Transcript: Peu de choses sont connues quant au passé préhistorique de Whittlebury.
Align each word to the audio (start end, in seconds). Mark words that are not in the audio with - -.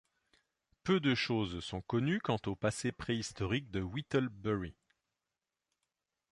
Peu 0.83 0.99
de 0.99 1.13
choses 1.13 1.59
sont 1.63 1.81
connues 1.83 2.19
quant 2.21 2.37
au 2.47 2.55
passé 2.55 2.91
préhistorique 2.91 3.69
de 3.69 3.81
Whittlebury. 3.81 4.75